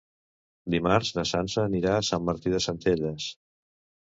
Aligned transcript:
Dimarts 0.75 1.11
na 1.17 1.25
Sança 1.33 1.65
anirà 1.65 1.91
a 1.99 2.07
Sant 2.09 2.27
Martí 2.31 2.55
de 2.55 2.63
Centelles. 2.69 3.29